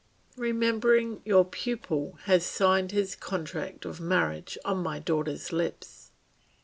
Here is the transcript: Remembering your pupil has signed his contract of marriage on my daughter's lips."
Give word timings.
Remembering 0.37 1.21
your 1.25 1.45
pupil 1.45 2.17
has 2.23 2.43
signed 2.43 2.91
his 2.91 3.15
contract 3.15 3.85
of 3.85 4.01
marriage 4.01 4.57
on 4.65 4.77
my 4.81 4.97
daughter's 4.97 5.51
lips." 5.51 6.09